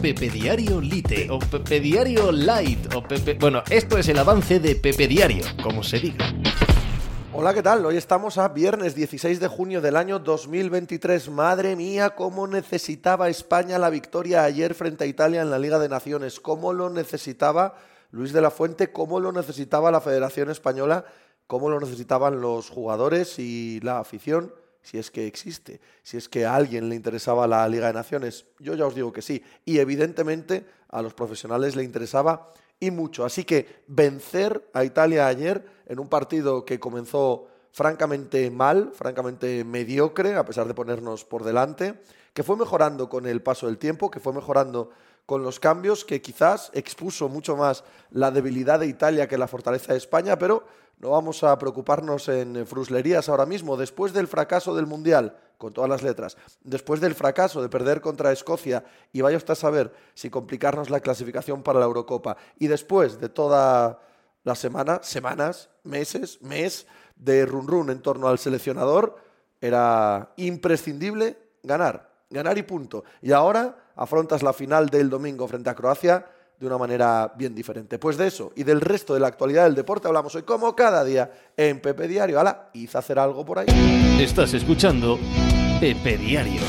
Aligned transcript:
Pepe 0.00 0.30
Diario 0.30 0.80
Lite 0.80 1.28
o 1.28 1.40
Pepe 1.40 1.80
Diario 1.80 2.30
Light 2.30 2.94
o 2.94 3.02
Pepe... 3.02 3.34
Bueno, 3.34 3.64
esto 3.68 3.98
es 3.98 4.08
el 4.08 4.18
avance 4.18 4.60
de 4.60 4.76
Pepe 4.76 5.08
Diario, 5.08 5.44
como 5.60 5.82
se 5.82 5.98
diga. 5.98 6.32
Hola, 7.32 7.52
¿qué 7.52 7.64
tal? 7.64 7.84
Hoy 7.84 7.96
estamos 7.96 8.38
a 8.38 8.48
viernes 8.48 8.94
16 8.94 9.40
de 9.40 9.48
junio 9.48 9.80
del 9.80 9.96
año 9.96 10.20
2023. 10.20 11.30
Madre 11.30 11.74
mía, 11.74 12.10
cómo 12.10 12.46
necesitaba 12.46 13.28
España 13.28 13.76
la 13.78 13.90
victoria 13.90 14.44
ayer 14.44 14.74
frente 14.74 15.02
a 15.02 15.08
Italia 15.08 15.42
en 15.42 15.50
la 15.50 15.58
Liga 15.58 15.80
de 15.80 15.88
Naciones. 15.88 16.38
Cómo 16.38 16.72
lo 16.72 16.90
necesitaba 16.90 17.74
Luis 18.12 18.32
de 18.32 18.40
la 18.40 18.52
Fuente, 18.52 18.92
cómo 18.92 19.18
lo 19.18 19.32
necesitaba 19.32 19.90
la 19.90 20.00
Federación 20.00 20.48
Española, 20.48 21.06
cómo 21.48 21.70
lo 21.70 21.80
necesitaban 21.80 22.40
los 22.40 22.70
jugadores 22.70 23.40
y 23.40 23.80
la 23.80 23.98
afición 23.98 24.52
si 24.88 24.96
es 24.96 25.10
que 25.10 25.26
existe, 25.26 25.82
si 26.02 26.16
es 26.16 26.30
que 26.30 26.46
a 26.46 26.54
alguien 26.54 26.88
le 26.88 26.94
interesaba 26.94 27.46
la 27.46 27.68
Liga 27.68 27.88
de 27.88 27.92
Naciones. 27.92 28.46
Yo 28.58 28.74
ya 28.74 28.86
os 28.86 28.94
digo 28.94 29.12
que 29.12 29.20
sí. 29.20 29.42
Y 29.66 29.80
evidentemente 29.80 30.64
a 30.88 31.02
los 31.02 31.12
profesionales 31.12 31.76
le 31.76 31.84
interesaba 31.84 32.48
y 32.80 32.90
mucho. 32.90 33.26
Así 33.26 33.44
que 33.44 33.82
vencer 33.86 34.70
a 34.72 34.86
Italia 34.86 35.26
ayer 35.26 35.62
en 35.84 35.98
un 35.98 36.08
partido 36.08 36.64
que 36.64 36.80
comenzó 36.80 37.48
francamente 37.78 38.50
mal, 38.50 38.90
francamente 38.92 39.62
mediocre, 39.62 40.34
a 40.34 40.44
pesar 40.44 40.66
de 40.66 40.74
ponernos 40.74 41.24
por 41.24 41.44
delante, 41.44 41.94
que 42.34 42.42
fue 42.42 42.56
mejorando 42.56 43.08
con 43.08 43.24
el 43.24 43.40
paso 43.40 43.66
del 43.66 43.78
tiempo, 43.78 44.10
que 44.10 44.18
fue 44.18 44.32
mejorando 44.32 44.90
con 45.26 45.44
los 45.44 45.60
cambios, 45.60 46.04
que 46.04 46.20
quizás 46.20 46.72
expuso 46.74 47.28
mucho 47.28 47.56
más 47.56 47.84
la 48.10 48.32
debilidad 48.32 48.80
de 48.80 48.88
Italia 48.88 49.28
que 49.28 49.38
la 49.38 49.46
fortaleza 49.46 49.92
de 49.92 49.98
España, 49.98 50.36
pero 50.36 50.64
no 50.98 51.10
vamos 51.10 51.44
a 51.44 51.56
preocuparnos 51.56 52.28
en 52.28 52.66
fruslerías 52.66 53.28
ahora 53.28 53.46
mismo. 53.46 53.76
Después 53.76 54.12
del 54.12 54.26
fracaso 54.26 54.74
del 54.74 54.86
Mundial, 54.86 55.38
con 55.56 55.72
todas 55.72 55.88
las 55.88 56.02
letras, 56.02 56.36
después 56.64 57.00
del 57.00 57.14
fracaso 57.14 57.62
de 57.62 57.68
perder 57.68 58.00
contra 58.00 58.32
Escocia, 58.32 58.82
y 59.12 59.20
vaya 59.20 59.36
usted 59.36 59.52
a 59.52 59.54
saber 59.54 59.94
si 60.14 60.30
complicarnos 60.30 60.90
la 60.90 60.98
clasificación 60.98 61.62
para 61.62 61.78
la 61.78 61.86
Eurocopa, 61.86 62.38
y 62.58 62.66
después 62.66 63.20
de 63.20 63.28
toda 63.28 64.00
la 64.44 64.54
semana, 64.54 65.00
semanas, 65.02 65.70
meses, 65.84 66.40
mes 66.42 66.86
de 67.16 67.44
run 67.46 67.66
run 67.66 67.90
en 67.90 68.00
torno 68.00 68.28
al 68.28 68.38
seleccionador, 68.38 69.16
era 69.60 70.32
imprescindible 70.36 71.36
ganar, 71.62 72.10
ganar 72.30 72.56
y 72.58 72.62
punto. 72.62 73.04
Y 73.22 73.32
ahora 73.32 73.90
afrontas 73.96 74.42
la 74.42 74.52
final 74.52 74.88
del 74.88 75.10
domingo 75.10 75.48
frente 75.48 75.70
a 75.70 75.74
Croacia 75.74 76.24
de 76.58 76.66
una 76.66 76.78
manera 76.78 77.32
bien 77.36 77.54
diferente. 77.54 77.98
Pues 77.98 78.16
de 78.16 78.26
eso 78.26 78.52
y 78.56 78.64
del 78.64 78.80
resto 78.80 79.14
de 79.14 79.20
la 79.20 79.28
actualidad 79.28 79.64
del 79.64 79.74
deporte 79.74 80.08
hablamos 80.08 80.34
hoy 80.34 80.42
como 80.42 80.74
cada 80.74 81.04
día 81.04 81.30
en 81.56 81.80
Pepe 81.80 82.08
Diario. 82.08 82.40
Hala, 82.40 82.70
hice 82.72 82.98
hacer 82.98 83.18
algo 83.18 83.44
por 83.44 83.58
ahí. 83.58 83.66
Estás 84.20 84.54
escuchando 84.54 85.18
Pepe 85.80 86.16
Diario. 86.18 86.60